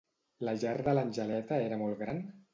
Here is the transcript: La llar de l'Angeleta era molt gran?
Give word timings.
La 0.47 0.53
llar 0.63 0.71
de 0.87 0.95
l'Angeleta 0.99 1.61
era 1.69 1.81
molt 1.85 1.97
gran? 2.03 2.27